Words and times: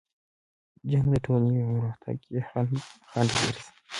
جنګ 0.89 1.05
د 1.11 1.15
ټولنې 1.25 1.59
په 1.65 1.65
پرمختګ 1.75 2.15
کې 2.25 2.37
خنډ 2.49 3.29
ګرځي. 3.39 3.69